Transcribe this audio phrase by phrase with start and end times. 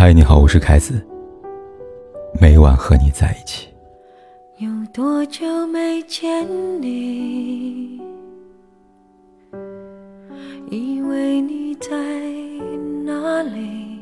[0.00, 1.04] 嗨，你好，我是凯子。
[2.40, 3.66] 每晚和你在一起。
[4.58, 6.46] 有多久没见
[6.80, 8.00] 你？
[10.70, 11.90] 以为你在
[13.04, 13.98] 哪里？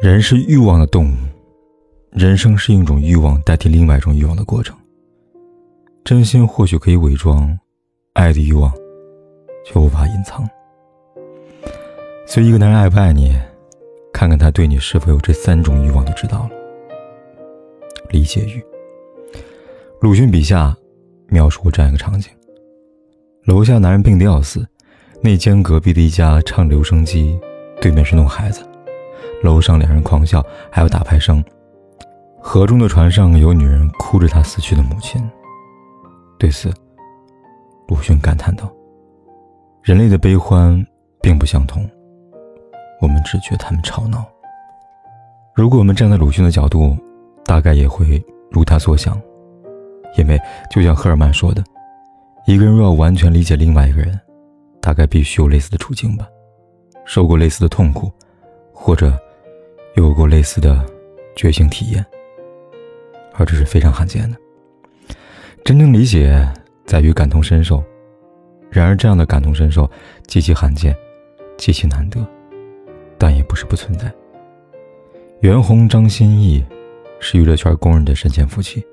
[0.00, 1.16] 人是欲望的动物，
[2.12, 4.74] 人生是一种欲望代替另外一种欲望的过程。
[6.02, 7.58] 真心或许可以伪装，
[8.14, 8.72] 爱的欲望
[9.66, 10.48] 却无法隐藏。
[12.30, 13.34] 所以，一个男人爱不爱你，
[14.12, 16.50] 看看他对你是否有这三种欲望就知道了。
[18.10, 18.62] 理解欲。
[20.02, 20.76] 鲁迅笔下
[21.28, 22.30] 描述过这样一个场景：
[23.46, 24.64] 楼下男人病得要死，
[25.22, 27.40] 那间隔壁的一家唱留声机，
[27.80, 28.60] 对面是弄孩子，
[29.42, 31.42] 楼上两人狂笑，还有打牌声。
[32.42, 35.18] 河中的船上有女人哭着她死去的母亲。
[36.38, 36.70] 对此，
[37.88, 38.70] 鲁迅感叹道
[39.82, 40.86] ：“人类的悲欢
[41.22, 41.88] 并不相同。”
[43.00, 44.24] 我们只觉他们吵闹。
[45.54, 46.96] 如果我们站在鲁迅的角度，
[47.44, 49.20] 大概也会如他所想，
[50.16, 50.40] 因为
[50.70, 51.62] 就像赫尔曼说的，
[52.46, 54.18] 一个人若要完全理解另外一个人，
[54.80, 56.28] 大概必须有类似的处境吧，
[57.04, 58.10] 受过类似的痛苦，
[58.72, 59.12] 或者
[59.96, 60.84] 有过类似的
[61.34, 62.04] 觉醒体验，
[63.34, 64.36] 而这是非常罕见的。
[65.64, 66.48] 真正理解
[66.86, 67.82] 在于感同身受，
[68.70, 69.90] 然而这样的感同身受
[70.26, 70.96] 极其罕见，
[71.56, 72.24] 极其难得。
[73.18, 74.12] 但也不是不存在。
[75.40, 76.64] 袁弘、张歆艺
[77.20, 78.84] 是娱乐圈公认的神仙夫妻。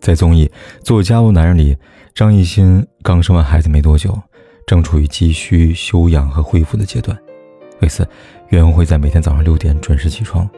[0.00, 0.46] 在综艺
[0.82, 1.76] 《做家务男人》里，
[2.14, 4.18] 张艺兴刚生完孩子没多久，
[4.66, 7.18] 正处于急需休养和恢复的阶段。
[7.80, 8.06] 为此，
[8.48, 10.48] 袁弘会在每天早上六点准时起床，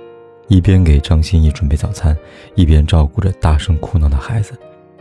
[0.48, 2.16] 一边给张歆艺准备早餐，
[2.56, 4.52] 一边照顾着大声哭闹的孩子，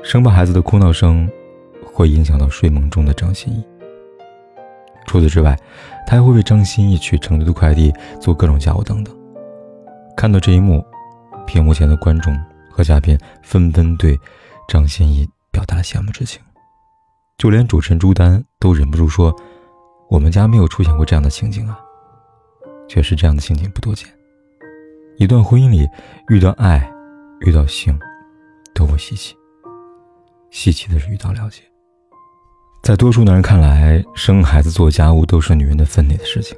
[0.03, 1.27] 生怕孩子的哭闹声
[1.83, 3.63] 会影响到睡梦中的张歆艺。
[5.05, 5.57] 除此之外，
[6.07, 9.15] 他还会为张歆艺取成都的快递、做各种家务等等。
[10.17, 10.83] 看到这一幕，
[11.45, 12.37] 屏幕前的观众
[12.69, 14.19] 和嘉宾纷纷对
[14.67, 16.41] 张歆艺表达了羡慕之情，
[17.37, 19.35] 就连主持人朱丹都忍不住说
[20.09, 21.79] ：“我们家没有出现过这样的情景啊。”
[22.87, 24.07] 确实，这样的情景不多见。
[25.17, 25.87] 一段婚姻里，
[26.29, 26.91] 遇到爱、
[27.41, 27.97] 遇到性，
[28.73, 29.35] 都不稀奇。
[30.51, 31.61] 稀奇的是遇到了解。
[32.85, 36.55] 在多数男人看来，生孩子、做家务都是女人的分内的事情。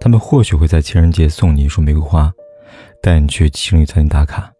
[0.00, 2.34] 他们或许会在情人节送你一束玫瑰花，
[3.00, 4.50] 带你去情侣餐厅打卡，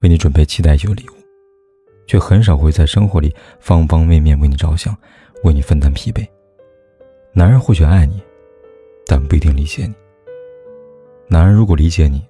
[0.00, 1.12] 为你准备期待已久的礼物，
[2.06, 4.94] 却很少会在生活里方方面面为你着想，
[5.42, 6.22] 为你分担疲惫。
[7.32, 8.22] 男人或许爱你，
[9.06, 9.94] 但不一定理解你。
[11.28, 12.22] 男人如果理解你，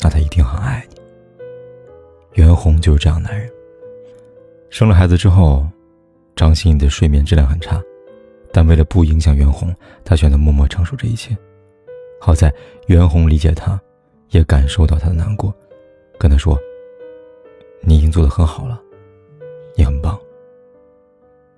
[0.00, 1.00] 那他一定很爱你。
[2.34, 3.50] 袁弘就是这样男人。
[4.68, 5.66] 生了孩子之后。
[6.38, 7.82] 张歆艺的睡眠质量很差，
[8.52, 11.36] 但为了不影响袁弘，他选择默默承受这一切。
[12.20, 12.54] 好在
[12.86, 13.80] 袁弘理解他，
[14.30, 15.52] 也感受到他的难过，
[16.16, 16.56] 跟他说
[17.82, 18.80] ：“你已经做得很好了，
[19.74, 20.16] 你很棒。”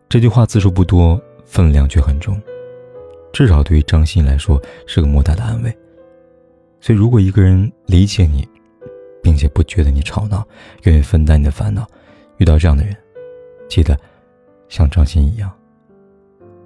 [0.09, 2.41] 这句话字数不多，分量却很重，
[3.35, 5.71] 至少对于张歆艺来说是个莫大的安慰。
[6.81, 8.49] 所以，如果一个人理解你，
[9.23, 10.43] 并且不觉得你吵闹，
[10.85, 11.87] 愿意分担你的烦恼，
[12.39, 12.97] 遇到这样的人，
[13.69, 13.95] 记得。
[14.71, 15.51] 像张欣一样，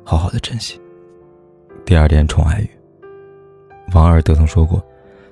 [0.05, 0.79] 好好的珍惜。
[1.87, 2.71] 第二点，宠爱欲。
[3.95, 4.85] 王尔德曾说过：“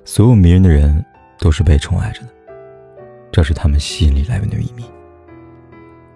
[0.03, 1.05] 所有迷人的人
[1.39, 2.29] 都是被宠爱着的，
[3.31, 4.83] 这是他们吸引力来源的秘密。”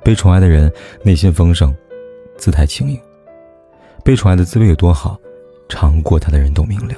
[0.04, 0.72] 被宠爱的人
[1.04, 1.74] 内心丰盛，
[2.38, 3.00] 姿态轻盈。
[4.04, 5.16] 被宠爱的滋味有多好，
[5.70, 6.96] 尝过它的人都明了。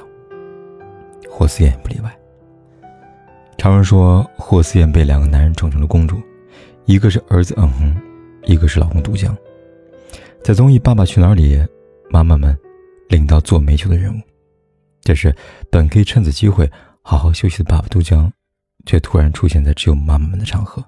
[1.30, 2.18] 霍思燕也不例外。
[3.58, 6.18] 常人说，霍思燕被两个男人宠成了公主，
[6.86, 7.96] 一个是儿子嗯哼，
[8.44, 9.36] 一个是老公杜江。
[10.42, 11.62] 在综艺《爸爸去哪儿》里，
[12.10, 12.58] 妈妈们
[13.08, 14.20] 领到做煤球的任务。
[15.02, 15.34] 这时，
[15.70, 16.68] 本可以趁此机会
[17.02, 18.30] 好好休息的爸爸杜江，
[18.86, 20.82] 却突然出现在只有妈妈们的场合。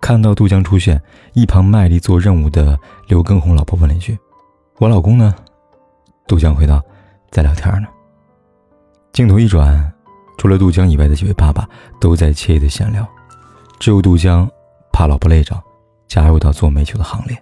[0.00, 1.00] 看到杜江出现，
[1.34, 2.78] 一旁卖力做任务的
[3.08, 4.16] 刘畊宏老婆问了一句
[4.78, 5.34] ：“我老公呢？”
[6.28, 6.82] 杜江回道
[7.30, 7.88] ：“在聊天呢。”
[9.12, 9.92] 镜头一转，
[10.38, 11.68] 除了杜江以外的几位爸爸
[12.00, 13.06] 都在惬意的闲聊，
[13.80, 14.48] 只有杜江
[14.92, 15.60] 怕老婆累着，
[16.06, 17.36] 加入到做煤球的行列。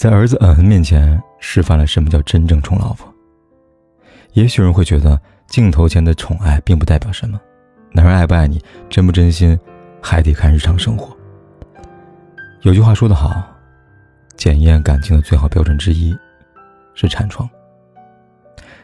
[0.00, 3.06] 在儿子嗯嗯面前示范了什么叫真正宠老婆。
[4.32, 7.38] 也许人会觉得镜头前的宠爱并不代表什么，
[7.92, 9.60] 男人爱不爱你，真不真心，
[10.00, 11.14] 还得看日常生活。
[12.62, 13.46] 有句话说得好，
[14.38, 16.16] 检验感情的最好标准之一
[16.94, 17.46] 是产床。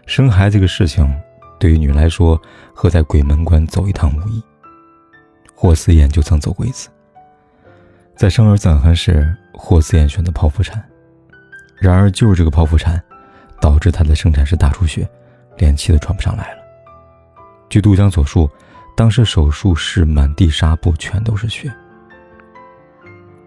[0.04, 1.10] 生孩子这个事情，
[1.58, 2.38] 对于女人来说
[2.74, 4.42] 和在鬼门关走一趟无异。
[5.54, 6.90] 霍思燕就曾走过一次。
[8.14, 10.86] 在生儿子恩恩时，霍思燕选择剖腹产。
[11.78, 13.02] 然而，就是这个剖腹产，
[13.60, 15.08] 导致他的生产室大出血，
[15.58, 16.62] 连气都喘不上来了。
[17.68, 18.50] 据杜江所述，
[18.96, 21.70] 当时手术室满地纱布，全都是血。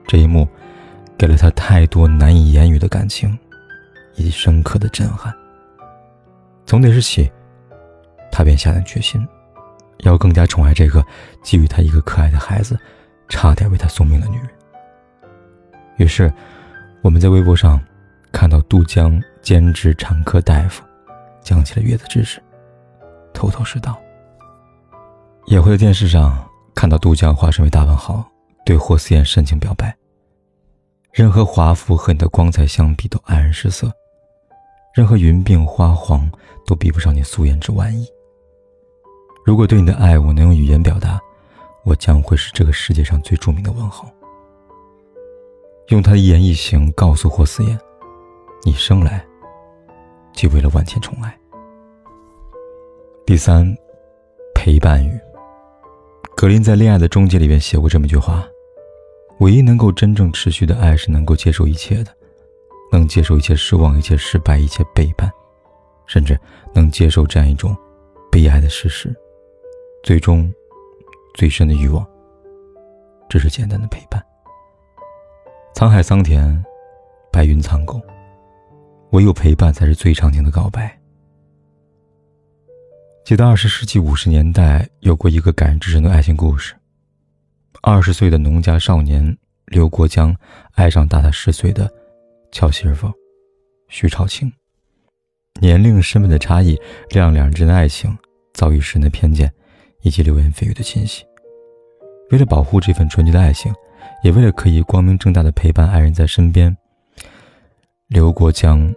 [0.08, 0.48] 这一幕，
[1.18, 3.38] 给了他太多难以言语的感情，
[4.16, 5.34] 以及深刻的震撼。
[6.66, 7.32] 从那时起，
[8.32, 9.28] 他便下定决心，
[10.00, 11.04] 要更加宠爱这个
[11.42, 12.78] 给予他一个可爱的孩子，
[13.28, 14.50] 差点为他送命的女人。
[15.98, 16.32] 于是，
[17.02, 17.80] 我们在微博上
[18.40, 20.82] 看到杜江兼职产科大夫，
[21.42, 22.42] 讲起了月子知识，
[23.34, 24.00] 头头是道。
[25.48, 28.26] 也会在电视上看到杜江化身为大文豪，
[28.66, 29.94] 对霍思燕深情表白。
[31.12, 33.90] 任何华服和你的光彩相比，都黯然失色；
[34.96, 36.32] 任何云鬓花黄，
[36.66, 38.08] 都比不上你素颜之万亿。
[39.46, 41.20] 如果对你的爱我能用语言表达，
[41.84, 44.10] 我将会是这个世界上最著名的文豪。
[45.90, 47.78] 用他的一言一行告诉霍思燕：
[48.64, 49.26] 你生来
[50.34, 51.38] 就为了万千宠爱。
[53.26, 53.66] 第三，
[54.54, 55.20] 陪伴语。
[56.36, 58.48] 格林在《恋爱的终结》里面写过这么一句话
[59.40, 62.12] ：“唯一能够真正持续的爱，是能够接受一切的，
[62.92, 65.30] 能接受一切失望、一切失败、一切背叛，
[66.06, 66.40] 甚至
[66.74, 67.76] 能接受这样一种
[68.32, 69.14] 悲哀的事实。
[70.04, 70.52] 最终，
[71.36, 72.06] 最深的欲望，
[73.30, 74.24] 只是简单的陪伴。
[75.76, 76.64] 沧海桑田，
[77.32, 78.02] 白云苍狗，
[79.12, 80.96] 唯有陪伴才是最长情的告白。”
[83.26, 86.74] 记得二十世纪五十年代有过一个感人至深的爱情故事。
[87.82, 90.36] 二十岁的农家少年刘国江
[90.74, 91.90] 爱上大他十岁的
[92.52, 93.12] 俏媳妇
[93.88, 94.52] 徐朝清，
[95.62, 96.78] 年龄、身份的差异
[97.12, 98.18] 让两人之间的爱情
[98.54, 99.52] 遭遇世人的偏见
[100.02, 101.24] 以及流言蜚语的侵袭。
[102.32, 103.72] 为了保护这份纯洁的爱情，
[104.24, 106.76] 也为了可以光明正大的陪伴爱人在身边，
[108.10, 108.92] 刘国江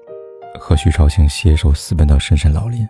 [0.58, 2.88] 和徐朝清携手私奔到深山老林。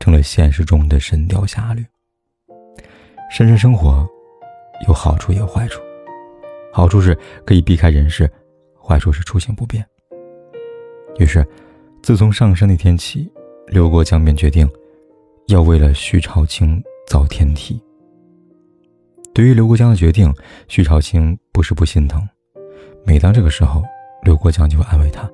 [0.00, 1.84] 成了现实中的神雕侠侣。
[3.30, 4.08] 深山生活
[4.88, 5.82] 有好处也有坏处，
[6.72, 7.14] 好处是
[7.46, 8.28] 可以避开人世，
[8.82, 9.86] 坏处是出行不便。
[11.18, 11.46] 于是，
[12.02, 13.30] 自从上山那天起，
[13.66, 14.68] 刘国江便决定
[15.48, 17.78] 要为了徐朝清造天梯。
[19.34, 20.34] 对于刘国江的决定，
[20.66, 22.26] 徐朝清不是不心疼。
[23.04, 23.84] 每当这个时候，
[24.24, 25.30] 刘国江就会安慰他，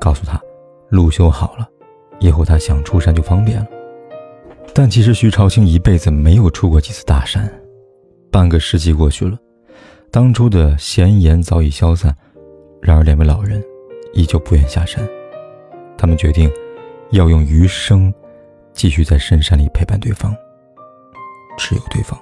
[0.00, 0.40] 告诉他
[0.88, 1.68] 路修好了。
[2.18, 3.66] 以后他想出山就方便了，
[4.74, 7.50] 但其实徐朝清一辈子没有出过几次大山。
[8.30, 9.38] 半个世纪过去了，
[10.10, 12.14] 当初的闲言早已消散，
[12.82, 13.64] 然而两位老人
[14.12, 15.02] 依旧不愿下山。
[15.96, 16.50] 他们决定
[17.10, 18.12] 要用余生
[18.72, 20.36] 继续在深山里陪伴对方，
[21.56, 22.20] 只有对方。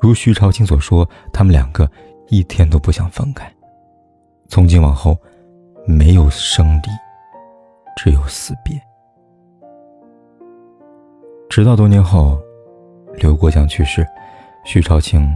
[0.00, 1.88] 如徐朝清所说，他们两个
[2.28, 3.48] 一天都不想分开。
[4.48, 5.16] 从今往后，
[5.84, 6.88] 没有生离。
[7.94, 8.80] 只有死别。
[11.48, 12.40] 直到多年后，
[13.14, 14.04] 刘国江去世，
[14.64, 15.30] 徐朝清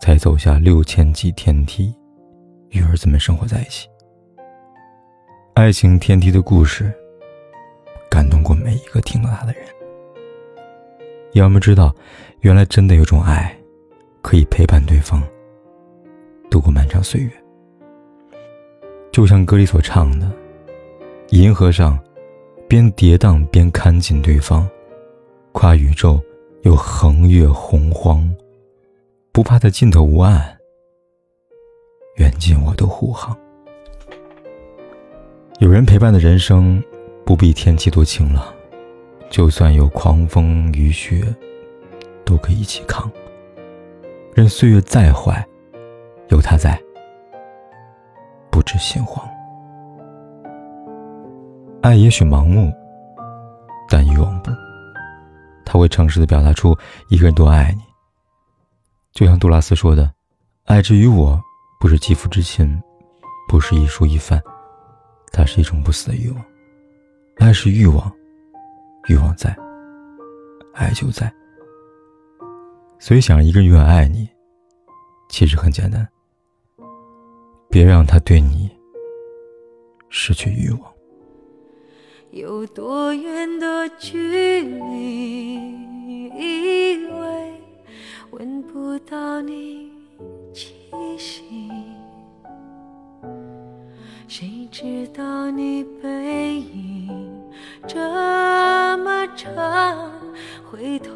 [0.00, 1.94] 才走下六千级天梯，
[2.70, 3.86] 与儿子们生活在一起。
[5.52, 6.90] 爱情天梯的故事，
[8.10, 9.62] 感动过每一个听到他的人。
[11.34, 11.94] 要么知道，
[12.40, 13.54] 原来真的有种爱，
[14.22, 15.22] 可以陪伴对方
[16.50, 17.30] 度过漫长岁月。
[19.12, 20.28] 就像歌里所唱的。
[21.28, 21.98] 银河上，
[22.66, 24.66] 边跌宕边看紧对方，
[25.52, 26.20] 跨宇宙
[26.62, 28.28] 又横越洪荒，
[29.30, 30.56] 不怕在尽头无岸，
[32.16, 33.36] 远近我都护航。
[35.58, 36.82] 有人陪伴的人生，
[37.24, 38.42] 不必天气多晴朗，
[39.30, 41.22] 就算有狂风雨雪，
[42.24, 43.10] 都可以一起扛。
[44.34, 45.46] 任岁月再坏，
[46.28, 46.80] 有他在，
[48.52, 49.26] 不知心慌。
[51.82, 52.70] 爱也许盲目，
[53.88, 54.50] 但欲望不。
[55.64, 56.76] 他会诚实的表达出
[57.08, 57.82] 一个人多爱你。
[59.12, 60.12] 就像杜拉斯说的
[60.66, 61.40] ：“爱之于我，
[61.80, 62.80] 不是肌肤之亲，
[63.48, 64.40] 不是一蔬一饭，
[65.32, 66.44] 它是一种不死的欲望。
[67.38, 68.12] 爱是欲望，
[69.08, 69.56] 欲望在，
[70.74, 71.32] 爱就在。
[72.98, 74.28] 所以，想让一个人永远爱你，
[75.28, 76.06] 其实很简单。
[77.72, 78.70] 别让他对你
[80.10, 80.92] 失去欲望。”
[82.30, 85.54] 有多远的距离，
[86.28, 87.54] 以为
[88.30, 89.90] 闻不到你
[90.52, 90.74] 气
[91.18, 91.42] 息，
[94.28, 97.08] 谁知道你背影
[97.86, 97.98] 这
[98.98, 100.12] 么长，
[100.70, 101.11] 回头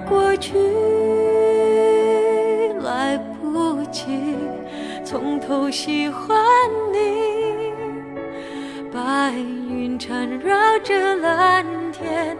[0.00, 0.56] 过去
[2.80, 4.04] 来不，及，
[5.04, 6.36] 从头喜欢
[6.92, 6.98] 你。
[8.92, 12.36] 白云缠绕着蓝天，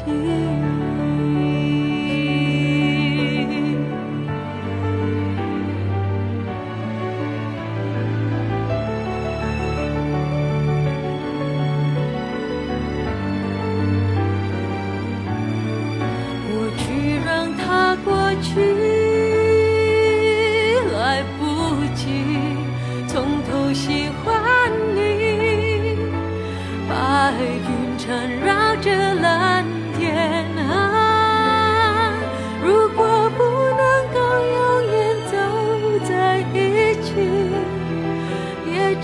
[0.00, 0.10] 记
[16.48, 18.60] 过去让它过去
[20.94, 22.06] 来不及
[23.06, 25.96] 从头喜欢你
[26.88, 28.59] 白云缠绕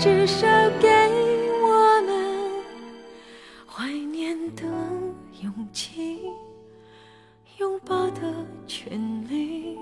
[0.07, 0.47] 至少
[0.79, 0.87] 给
[1.61, 2.63] 我们
[3.67, 4.63] 怀念的
[5.41, 6.21] 勇气。
[7.57, 8.21] 拥抱的
[8.67, 8.97] 权
[9.29, 9.77] 利，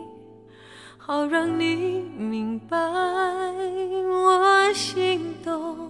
[0.97, 5.84] 好让你明白我心动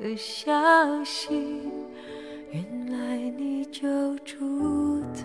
[0.00, 0.52] 的消
[1.04, 1.28] 息。
[2.50, 5.24] 原来你就住在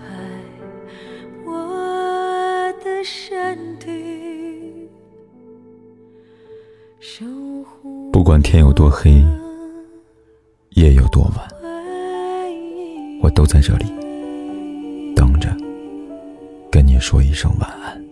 [1.46, 4.90] 我的身体，
[8.12, 9.24] 不管天有多黑，
[10.72, 11.48] 夜有多晚，
[13.22, 13.86] 我都在这里
[15.16, 15.56] 等着，
[16.70, 18.03] 跟你说一声晚安。